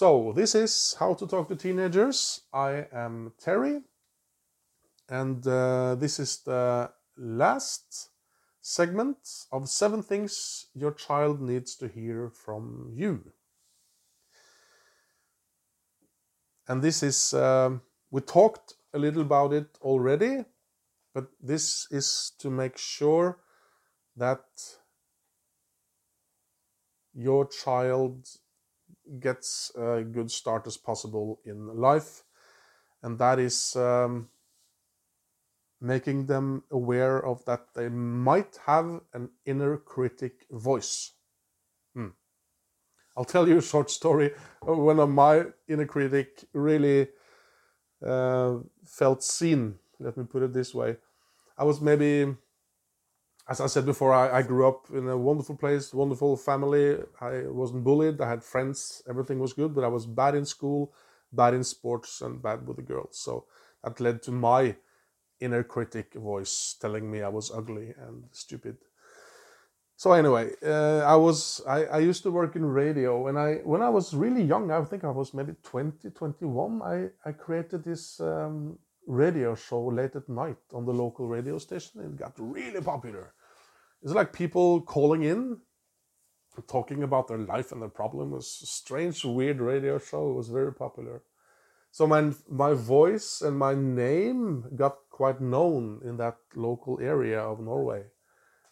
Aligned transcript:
So, 0.00 0.32
this 0.34 0.54
is 0.54 0.96
How 0.98 1.12
to 1.12 1.26
Talk 1.26 1.48
to 1.48 1.56
Teenagers. 1.56 2.40
I 2.54 2.86
am 2.90 3.34
Terry, 3.38 3.82
and 5.10 5.46
uh, 5.46 5.94
this 5.96 6.18
is 6.18 6.38
the 6.38 6.90
last 7.18 8.08
segment 8.62 9.18
of 9.52 9.68
seven 9.68 10.02
things 10.02 10.68
your 10.72 10.92
child 10.92 11.42
needs 11.42 11.74
to 11.74 11.86
hear 11.86 12.30
from 12.30 12.94
you. 12.94 13.30
And 16.66 16.80
this 16.80 17.02
is, 17.02 17.34
um, 17.34 17.82
we 18.10 18.22
talked 18.22 18.76
a 18.94 18.98
little 18.98 19.20
about 19.20 19.52
it 19.52 19.68
already, 19.82 20.46
but 21.12 21.26
this 21.42 21.86
is 21.90 22.32
to 22.38 22.48
make 22.48 22.78
sure 22.78 23.36
that 24.16 24.46
your 27.12 27.46
child 27.46 28.26
gets 29.18 29.72
a 29.76 30.02
good 30.02 30.30
start 30.30 30.66
as 30.66 30.76
possible 30.76 31.40
in 31.44 31.66
life, 31.66 32.22
and 33.02 33.18
that 33.18 33.38
is 33.38 33.74
um, 33.76 34.28
making 35.80 36.26
them 36.26 36.62
aware 36.70 37.24
of 37.24 37.44
that 37.46 37.74
they 37.74 37.88
might 37.88 38.58
have 38.66 39.00
an 39.14 39.30
inner 39.46 39.76
critic 39.76 40.46
voice. 40.50 41.12
Hmm. 41.94 42.08
I'll 43.16 43.24
tell 43.24 43.48
you 43.48 43.58
a 43.58 43.62
short 43.62 43.90
story 43.90 44.32
when 44.62 45.10
my 45.10 45.46
inner 45.68 45.86
critic 45.86 46.44
really 46.52 47.08
uh, 48.06 48.58
felt 48.86 49.22
seen. 49.22 49.78
Let 49.98 50.16
me 50.16 50.24
put 50.24 50.42
it 50.42 50.52
this 50.52 50.74
way. 50.74 50.96
I 51.58 51.64
was 51.64 51.80
maybe 51.80 52.34
as 53.50 53.60
I 53.60 53.66
said 53.66 53.84
before, 53.84 54.14
I, 54.14 54.38
I, 54.38 54.42
grew 54.42 54.68
up 54.68 54.86
in 54.94 55.08
a 55.08 55.16
wonderful 55.16 55.56
place, 55.56 55.92
wonderful 55.92 56.36
family. 56.36 56.98
I 57.20 57.42
wasn't 57.48 57.82
bullied. 57.82 58.20
I 58.20 58.28
had 58.28 58.44
friends. 58.44 59.02
Everything 59.08 59.40
was 59.40 59.52
good, 59.52 59.74
but 59.74 59.82
I 59.82 59.88
was 59.88 60.06
bad 60.06 60.36
in 60.36 60.44
school, 60.44 60.92
bad 61.32 61.54
in 61.54 61.64
sports, 61.64 62.20
and 62.20 62.40
bad 62.40 62.64
with 62.64 62.76
the 62.76 62.82
girls. 62.82 63.18
So 63.18 63.46
that 63.82 63.98
led 63.98 64.22
to 64.22 64.30
my 64.30 64.76
inner 65.40 65.64
critic 65.64 66.14
voice 66.14 66.76
telling 66.80 67.10
me 67.10 67.22
I 67.22 67.28
was 67.28 67.50
ugly 67.50 67.92
and 67.98 68.22
stupid. 68.30 68.76
So 69.96 70.12
anyway, 70.12 70.52
uh, 70.64 71.00
I 71.00 71.16
was 71.16 71.60
I, 71.66 71.84
I 71.86 71.98
used 71.98 72.22
to 72.22 72.30
work 72.30 72.54
in 72.54 72.64
radio, 72.64 73.26
and 73.26 73.36
I 73.36 73.54
when 73.64 73.82
I 73.82 73.88
was 73.88 74.14
really 74.14 74.44
young, 74.44 74.70
I 74.70 74.84
think 74.84 75.02
I 75.02 75.10
was 75.10 75.34
maybe 75.34 75.54
20, 75.64 76.08
21. 76.10 76.82
I 76.82 77.08
I 77.28 77.32
created 77.32 77.82
this. 77.82 78.20
Um, 78.20 78.78
radio 79.06 79.54
show 79.54 79.86
late 79.86 80.14
at 80.14 80.28
night 80.28 80.58
on 80.72 80.84
the 80.84 80.92
local 80.92 81.26
radio 81.26 81.58
station. 81.58 82.00
It 82.00 82.16
got 82.16 82.34
really 82.38 82.80
popular. 82.80 83.32
It's 84.02 84.12
like 84.12 84.32
people 84.32 84.80
calling 84.80 85.22
in, 85.22 85.58
talking 86.68 87.02
about 87.02 87.28
their 87.28 87.38
life 87.38 87.72
and 87.72 87.82
their 87.82 87.88
problem. 87.88 88.32
It 88.32 88.36
was 88.36 88.60
a 88.62 88.66
strange, 88.66 89.24
weird 89.24 89.60
radio 89.60 89.98
show. 89.98 90.30
It 90.30 90.34
was 90.34 90.48
very 90.48 90.72
popular. 90.72 91.22
So 91.92 92.06
my 92.06 92.32
my 92.48 92.72
voice 92.72 93.42
and 93.42 93.58
my 93.58 93.74
name 93.74 94.64
got 94.76 94.96
quite 95.10 95.40
known 95.40 96.00
in 96.04 96.16
that 96.18 96.36
local 96.54 97.00
area 97.00 97.40
of 97.40 97.60
Norway. 97.60 98.04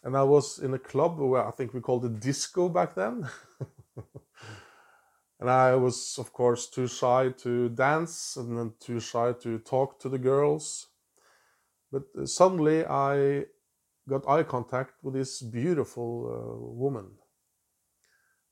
And 0.03 0.15
I 0.15 0.23
was 0.23 0.59
in 0.59 0.73
a 0.73 0.79
club 0.79 1.19
where 1.19 1.45
I 1.45 1.51
think 1.51 1.73
we 1.73 1.81
called 1.81 2.05
it 2.05 2.19
disco 2.21 2.69
back 2.69 2.95
then. 2.95 3.29
and 5.39 5.49
I 5.49 5.75
was, 5.75 6.17
of 6.17 6.31
course, 6.31 6.69
too 6.69 6.87
shy 6.87 7.29
to 7.39 7.67
dance 7.69 8.37
and 8.37 8.57
then 8.57 8.73
too 8.79 9.01
shy 9.01 9.33
to 9.41 9.59
talk 9.59 9.99
to 9.99 10.09
the 10.09 10.17
girls. 10.17 10.87
But 11.91 12.03
uh, 12.17 12.25
suddenly 12.25 12.85
I 12.85 13.45
got 14.09 14.27
eye 14.27 14.43
contact 14.43 14.93
with 15.03 15.13
this 15.13 15.41
beautiful 15.41 16.11
uh, 16.27 16.73
woman. 16.73 17.07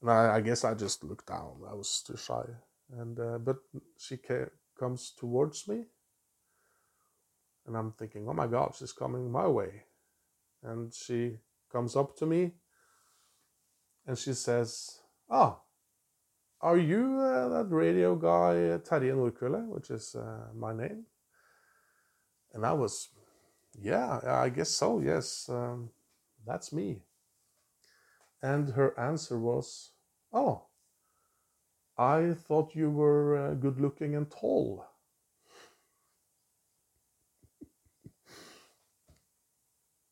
And 0.02 0.12
I, 0.12 0.36
I, 0.36 0.42
guess 0.42 0.64
I 0.64 0.74
just 0.74 1.04
looked 1.04 1.28
down. 1.28 1.62
I 1.70 1.74
was 1.74 2.04
too 2.06 2.18
shy. 2.18 2.44
And 2.98 3.20
uh, 3.20 3.38
but 3.40 3.58
she 3.98 4.18
ca- 4.18 4.52
comes 4.80 5.14
towards 5.20 5.68
me, 5.68 5.84
and 7.66 7.76
I'm 7.76 7.92
thinking, 7.92 8.26
oh 8.30 8.34
my 8.34 8.48
God, 8.48 8.76
she's 8.78 8.94
coming 8.94 9.30
my 9.30 9.46
way. 9.48 9.84
And 10.64 10.94
she 10.94 11.38
comes 11.70 11.98
up 11.98 12.16
to 12.18 12.26
me, 12.26 12.54
and 14.06 14.18
she 14.18 14.34
says, 14.34 15.02
"Ah, 15.30 15.60
are 16.62 16.78
you 16.78 17.20
uh, 17.20 17.50
that 17.50 17.68
radio 17.70 18.16
guy 18.16 18.70
uh, 18.70 18.78
Terje 18.78 19.14
Nordkvelle, 19.14 19.68
which 19.68 19.90
is 19.90 20.16
uh, 20.16 20.48
my 20.56 20.74
name?" 20.74 21.06
And 22.54 22.66
I 22.66 22.72
was 22.72 23.10
yeah, 23.82 24.20
I 24.26 24.50
guess 24.50 24.70
so. 24.70 25.00
Yes, 25.00 25.50
um, 25.50 25.90
that's 26.46 26.74
me. 26.74 27.02
And 28.42 28.70
her 28.72 28.98
answer 29.00 29.40
was, 29.40 29.92
Oh, 30.34 30.64
I 31.98 32.34
thought 32.36 32.76
you 32.76 32.90
were 32.92 33.38
uh, 33.38 33.54
good 33.56 33.80
looking 33.80 34.16
and 34.16 34.30
tall. 34.32 34.86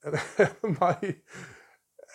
and, 0.03 0.19
my, 0.79 0.97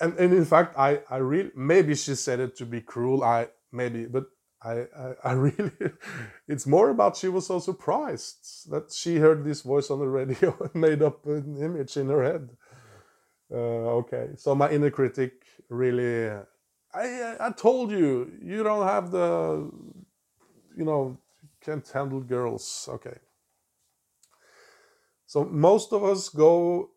and, 0.01 0.15
and 0.19 0.33
in 0.35 0.45
fact, 0.45 0.77
I, 0.79 1.03
I 1.11 1.19
really, 1.19 1.51
maybe 1.57 1.95
she 1.95 2.15
said 2.15 2.41
it 2.41 2.57
to 2.57 2.67
be 2.67 2.81
cruel. 2.81 3.23
I, 3.25 3.49
maybe, 3.73 4.07
but 4.07 4.27
I, 4.63 4.87
I, 4.97 5.15
I, 5.25 5.33
really, 5.33 5.73
it's 6.49 6.67
more 6.67 6.91
about 6.91 7.17
she 7.17 7.29
was 7.29 7.47
so 7.47 7.59
surprised 7.59 8.71
that 8.71 8.93
she 8.93 9.17
heard 9.17 9.45
this 9.45 9.63
voice 9.63 9.91
on 9.91 9.99
the 9.99 10.09
radio 10.09 10.57
and 10.61 10.75
made 10.81 11.03
up 11.03 11.25
an 11.27 11.57
image 11.57 11.97
in 11.97 12.09
her 12.09 12.23
head. 12.23 12.51
Uh, 13.53 13.99
okay, 14.01 14.31
so 14.37 14.55
my 14.55 14.71
inner 14.71 14.91
critic 14.91 15.45
really, 15.69 16.29
I, 16.95 17.37
I 17.41 17.51
told 17.57 17.91
you, 17.91 18.33
you 18.43 18.63
don't 18.63 18.87
have 18.87 19.11
the, 19.11 19.71
you 20.77 20.85
know, 20.85 21.19
can't 21.61 21.87
handle 21.89 22.21
girls. 22.21 22.89
Okay. 22.93 23.17
So 25.27 25.45
most 25.45 25.93
of 25.93 26.05
us 26.05 26.29
go 26.29 26.91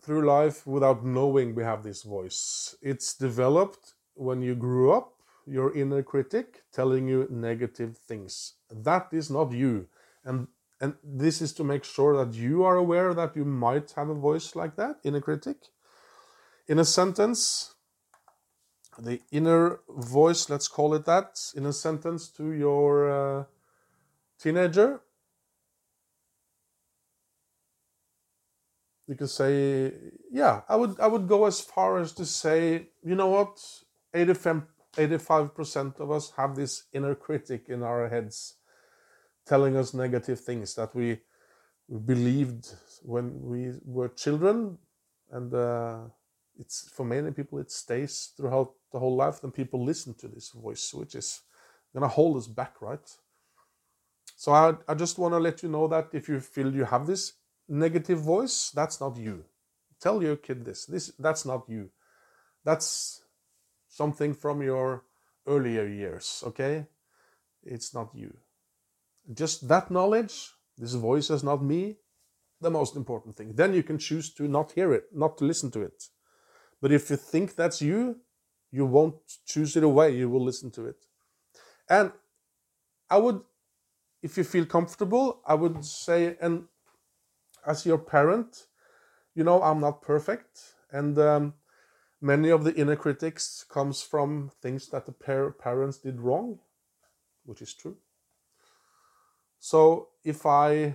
through 0.00 0.26
life 0.26 0.66
without 0.66 1.04
knowing 1.04 1.54
we 1.54 1.62
have 1.62 1.82
this 1.82 2.02
voice. 2.02 2.74
It's 2.82 3.14
developed 3.14 3.94
when 4.14 4.42
you 4.42 4.54
grew 4.54 4.92
up 4.92 5.19
your 5.46 5.76
inner 5.76 6.02
critic 6.02 6.62
telling 6.72 7.08
you 7.08 7.26
negative 7.30 7.96
things. 7.96 8.54
That 8.70 9.08
is 9.12 9.30
not 9.30 9.52
you. 9.52 9.88
And 10.24 10.48
and 10.80 10.94
this 11.04 11.42
is 11.42 11.52
to 11.54 11.64
make 11.64 11.84
sure 11.84 12.24
that 12.24 12.34
you 12.34 12.64
are 12.64 12.76
aware 12.76 13.12
that 13.12 13.36
you 13.36 13.44
might 13.44 13.90
have 13.92 14.08
a 14.08 14.14
voice 14.14 14.56
like 14.56 14.76
that, 14.76 14.96
inner 15.04 15.20
critic. 15.20 15.58
In 16.68 16.78
a 16.78 16.86
sentence, 16.86 17.74
the 18.98 19.20
inner 19.30 19.80
voice, 19.88 20.48
let's 20.48 20.68
call 20.68 20.94
it 20.94 21.04
that, 21.04 21.38
in 21.54 21.66
a 21.66 21.72
sentence 21.72 22.28
to 22.28 22.52
your 22.52 23.10
uh, 23.10 23.44
teenager, 24.40 25.00
you 29.06 29.16
can 29.16 29.28
say, 29.28 29.92
yeah, 30.30 30.62
I 30.68 30.76
would 30.76 30.98
I 31.00 31.08
would 31.08 31.28
go 31.28 31.44
as 31.44 31.60
far 31.60 31.98
as 31.98 32.12
to 32.12 32.24
say, 32.24 32.88
you 33.02 33.14
know 33.16 33.26
what, 33.26 33.60
85 34.14 34.62
85% 34.96 36.00
of 36.00 36.10
us 36.10 36.32
have 36.36 36.56
this 36.56 36.84
inner 36.92 37.14
critic 37.14 37.66
in 37.68 37.82
our 37.82 38.08
heads 38.08 38.54
telling 39.46 39.76
us 39.76 39.94
negative 39.94 40.40
things 40.40 40.74
that 40.74 40.94
we 40.94 41.18
believed 42.06 42.74
when 43.02 43.40
we 43.42 43.72
were 43.84 44.08
children. 44.08 44.78
And 45.30 45.52
uh, 45.54 45.98
it's 46.58 46.88
for 46.92 47.04
many 47.04 47.30
people 47.30 47.58
it 47.58 47.70
stays 47.70 48.32
throughout 48.36 48.72
the 48.92 48.98
whole 48.98 49.16
life. 49.16 49.40
Then 49.40 49.50
people 49.50 49.84
listen 49.84 50.14
to 50.14 50.28
this 50.28 50.50
voice 50.50 50.92
which 50.92 51.14
is 51.14 51.40
going 51.92 52.02
to 52.02 52.08
hold 52.08 52.36
us 52.36 52.46
back 52.46 52.80
right? 52.80 53.08
So 54.36 54.52
I, 54.52 54.74
I 54.88 54.94
just 54.94 55.18
want 55.18 55.34
to 55.34 55.38
let 55.38 55.62
you 55.62 55.68
know 55.68 55.86
that 55.88 56.08
if 56.12 56.28
you 56.28 56.40
feel 56.40 56.74
you 56.74 56.84
have 56.84 57.06
this 57.06 57.34
negative 57.68 58.20
voice 58.20 58.70
that's 58.74 59.00
not 59.00 59.16
you. 59.16 59.44
Tell 60.00 60.22
your 60.22 60.36
kid 60.36 60.64
this. 60.64 60.86
This 60.86 61.12
that's 61.18 61.44
not 61.44 61.64
you. 61.68 61.90
That's 62.64 63.22
something 63.90 64.32
from 64.32 64.62
your 64.62 65.04
earlier 65.46 65.86
years, 65.86 66.42
okay? 66.46 66.86
It's 67.62 67.92
not 67.92 68.10
you. 68.14 68.32
Just 69.34 69.68
that 69.68 69.90
knowledge, 69.90 70.52
this 70.78 70.94
voice 70.94 71.28
is 71.28 71.44
not 71.44 71.62
me, 71.62 71.96
the 72.60 72.70
most 72.70 72.96
important 72.96 73.36
thing. 73.36 73.52
Then 73.54 73.74
you 73.74 73.82
can 73.82 73.98
choose 73.98 74.32
to 74.34 74.48
not 74.48 74.72
hear 74.72 74.92
it, 74.94 75.04
not 75.12 75.36
to 75.38 75.44
listen 75.44 75.70
to 75.72 75.82
it. 75.82 76.04
But 76.80 76.92
if 76.92 77.10
you 77.10 77.16
think 77.16 77.56
that's 77.56 77.82
you, 77.82 78.20
you 78.70 78.86
won't 78.86 79.16
choose 79.44 79.76
it 79.76 79.82
away, 79.82 80.16
you 80.16 80.30
will 80.30 80.44
listen 80.44 80.70
to 80.72 80.86
it. 80.86 81.04
And 81.88 82.12
I 83.10 83.18
would, 83.18 83.40
if 84.22 84.38
you 84.38 84.44
feel 84.44 84.64
comfortable, 84.66 85.42
I 85.44 85.54
would 85.54 85.84
say, 85.84 86.36
and 86.40 86.64
as 87.66 87.84
your 87.84 87.98
parent, 87.98 88.66
you 89.34 89.42
know, 89.44 89.60
I'm 89.62 89.80
not 89.80 90.02
perfect. 90.02 90.74
And 90.92 91.18
um, 91.18 91.54
many 92.20 92.50
of 92.50 92.64
the 92.64 92.74
inner 92.74 92.96
critics 92.96 93.64
comes 93.68 94.02
from 94.02 94.50
things 94.60 94.88
that 94.88 95.06
the 95.06 95.12
par- 95.12 95.52
parents 95.52 95.98
did 95.98 96.20
wrong 96.20 96.58
which 97.44 97.62
is 97.62 97.74
true. 97.74 97.96
So 99.58 100.08
if 100.24 100.46
i 100.46 100.94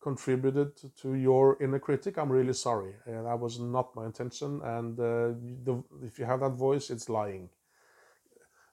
contributed 0.00 0.72
to 1.00 1.14
your 1.14 1.56
inner 1.62 1.78
critic 1.78 2.18
i'm 2.18 2.30
really 2.30 2.52
sorry. 2.52 2.94
And 3.06 3.26
that 3.26 3.38
was 3.38 3.58
not 3.58 3.94
my 3.96 4.06
intention 4.06 4.60
and 4.62 4.98
uh, 4.98 5.34
the, 5.64 5.82
if 6.02 6.18
you 6.18 6.24
have 6.26 6.40
that 6.40 6.50
voice 6.52 6.90
it's 6.90 7.08
lying. 7.08 7.48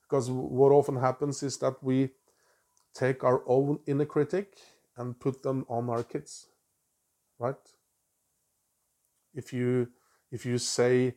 Because 0.04 0.30
what 0.30 0.72
often 0.72 0.98
happens 0.98 1.42
is 1.42 1.58
that 1.60 1.82
we 1.82 2.10
take 2.94 3.24
our 3.24 3.42
own 3.48 3.80
inner 3.88 4.06
critic 4.06 4.58
and 4.98 5.18
put 5.18 5.42
them 5.42 5.66
on 5.70 5.90
our 5.90 6.04
kids 6.04 6.48
right? 7.40 7.56
If 9.34 9.52
you 9.52 9.90
if 10.32 10.46
you 10.46 10.58
say 10.58 11.16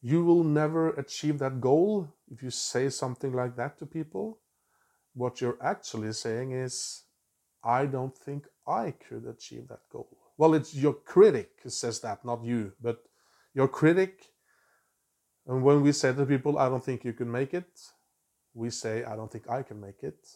you 0.00 0.24
will 0.24 0.44
never 0.44 0.90
achieve 0.90 1.38
that 1.38 1.60
goal 1.60 2.08
if 2.30 2.42
you 2.42 2.50
say 2.50 2.88
something 2.88 3.32
like 3.32 3.56
that 3.56 3.78
to 3.78 3.86
people. 3.86 4.38
What 5.14 5.40
you're 5.40 5.58
actually 5.62 6.12
saying 6.12 6.52
is 6.52 7.04
i 7.64 7.86
don't 7.86 8.16
think 8.16 8.46
i 8.66 8.92
could 8.92 9.26
achieve 9.26 9.66
that 9.68 9.80
goal. 9.90 10.16
Well 10.36 10.54
it's 10.54 10.74
your 10.74 10.94
critic 10.94 11.50
who 11.62 11.70
says 11.70 12.00
that 12.00 12.24
not 12.24 12.44
you 12.44 12.72
but 12.80 13.02
your 13.54 13.68
critic. 13.68 14.24
And 15.46 15.62
when 15.64 15.82
we 15.82 15.92
say 15.92 16.12
to 16.12 16.26
people 16.26 16.58
i 16.58 16.68
don't 16.68 16.84
think 16.84 17.04
you 17.04 17.12
can 17.12 17.30
make 17.30 17.54
it 17.54 17.80
we 18.54 18.70
say 18.70 19.04
i 19.04 19.16
don't 19.16 19.30
think 19.30 19.48
i 19.48 19.62
can 19.62 19.80
make 19.80 20.02
it 20.02 20.26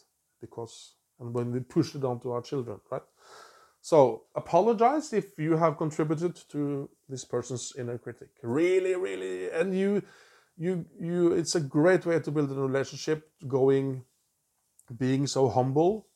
because 0.41 0.95
and 1.19 1.33
when 1.33 1.51
we 1.51 1.59
push 1.59 1.95
it 1.95 2.03
onto 2.03 2.31
our 2.31 2.41
children 2.41 2.79
right 2.91 3.03
so 3.83 4.23
apologize 4.33 5.11
if 5.11 5.37
you 5.37 5.57
have 5.57 5.77
contributed 5.77 6.37
to 6.51 6.89
this 7.09 7.25
person's 7.25 7.73
inner 7.77 7.97
critic. 7.97 8.29
Really, 8.41 8.95
really, 8.95 9.51
and 9.51 9.77
you, 9.77 10.01
you, 10.55 10.85
you. 10.97 11.33
It's 11.33 11.55
a 11.55 11.59
great 11.59 12.05
way 12.05 12.17
to 12.21 12.31
build 12.31 12.49
a 12.51 12.55
relationship. 12.55 13.29
Going, 13.45 14.05
being 14.97 15.27
so 15.27 15.49
humble. 15.49 16.07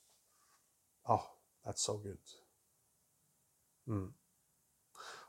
Oh, 1.10 1.30
that's 1.66 1.82
so 1.82 1.98
good. 1.98 2.24
Hmm. 3.86 4.06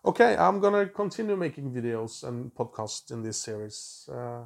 Okay, 0.04 0.36
I'm 0.36 0.60
gonna 0.60 0.86
continue 0.86 1.34
making 1.34 1.72
videos 1.72 2.22
and 2.22 2.54
podcasts 2.54 3.10
in 3.10 3.24
this 3.24 3.38
series. 3.38 4.08
Uh, 4.08 4.44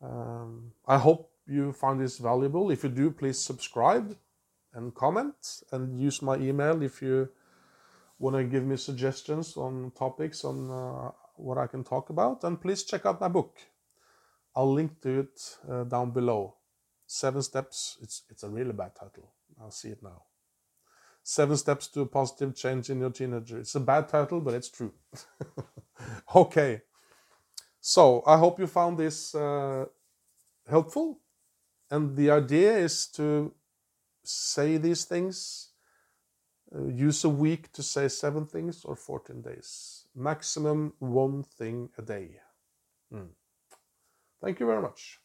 um, 0.00 0.72
I 0.86 0.96
hope 0.96 1.32
you 1.46 1.74
find 1.74 2.00
this 2.00 2.16
valuable. 2.16 2.70
If 2.70 2.82
you 2.82 2.88
do, 2.88 3.10
please 3.10 3.38
subscribe 3.38 4.16
and 4.74 4.94
comment 4.94 5.62
and 5.72 5.98
use 5.98 6.22
my 6.22 6.36
email 6.36 6.82
if 6.82 7.02
you 7.02 7.28
want 8.18 8.36
to 8.36 8.44
give 8.44 8.64
me 8.64 8.76
suggestions 8.76 9.56
on 9.56 9.92
topics 9.96 10.44
on 10.44 10.70
uh, 10.70 11.10
what 11.36 11.58
I 11.58 11.66
can 11.66 11.84
talk 11.84 12.10
about. 12.10 12.44
And 12.44 12.60
please 12.60 12.84
check 12.84 13.06
out 13.06 13.20
my 13.20 13.28
book. 13.28 13.56
I'll 14.54 14.72
link 14.72 15.00
to 15.02 15.20
it 15.20 15.56
uh, 15.70 15.84
down 15.84 16.10
below. 16.10 16.54
Seven 17.06 17.42
Steps. 17.42 17.96
It's 18.02 18.22
it's 18.28 18.42
a 18.42 18.48
really 18.48 18.72
bad 18.72 18.94
title. 18.94 19.32
I'll 19.60 19.70
see 19.70 19.90
it 19.90 20.02
now. 20.02 20.22
Seven 21.22 21.56
Steps 21.56 21.88
to 21.88 22.02
a 22.02 22.06
Positive 22.06 22.54
Change 22.54 22.90
in 22.90 23.00
Your 23.00 23.10
Teenager. 23.10 23.58
It's 23.58 23.74
a 23.74 23.80
bad 23.80 24.08
title, 24.08 24.40
but 24.40 24.54
it's 24.54 24.68
true. 24.68 24.92
okay. 26.34 26.82
So 27.80 28.22
I 28.26 28.36
hope 28.36 28.58
you 28.58 28.66
found 28.66 28.98
this 28.98 29.34
uh, 29.34 29.86
helpful. 30.68 31.20
And 31.90 32.16
the 32.16 32.30
idea 32.30 32.76
is 32.76 33.06
to 33.16 33.54
say 34.28 34.76
these 34.76 35.04
things. 35.04 35.70
Uh, 36.74 36.84
use 36.84 37.24
a 37.24 37.28
week 37.30 37.72
to 37.72 37.82
say 37.82 38.08
seven 38.08 38.44
things 38.44 38.84
or 38.84 38.94
14 38.94 39.40
days. 39.40 40.04
Maximum 40.14 40.92
one 40.98 41.42
thing 41.42 41.88
a 41.96 42.02
day. 42.02 42.40
Mm. 43.12 43.28
Thank 44.42 44.60
you 44.60 44.66
very 44.66 44.82
much. 44.82 45.18